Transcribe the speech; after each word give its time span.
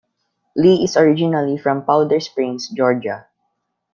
Lee 0.55 0.83
is 0.83 0.97
originally 0.97 1.59
from 1.59 1.85
Powder 1.85 2.19
Springs, 2.19 2.69
Georgia. 2.69 3.27